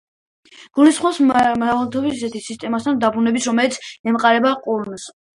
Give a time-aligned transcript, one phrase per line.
[0.77, 3.77] გულისხმობს მმართველობის ისეთ სისტემასთან დაბრუნებას, რომელიც
[4.13, 5.07] ემყარება ყურანს.